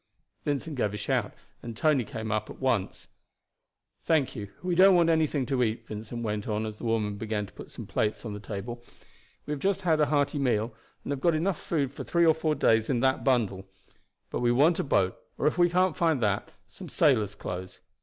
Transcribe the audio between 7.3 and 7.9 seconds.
to put some